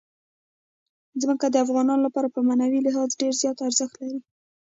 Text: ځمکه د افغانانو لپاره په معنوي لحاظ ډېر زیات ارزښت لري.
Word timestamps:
ځمکه 1.21 1.45
د 1.49 1.55
افغانانو 1.65 2.05
لپاره 2.07 2.27
په 2.35 2.39
معنوي 2.47 2.79
لحاظ 2.87 3.09
ډېر 3.21 3.33
زیات 3.41 3.57
ارزښت 3.67 3.95
لري. 4.01 4.19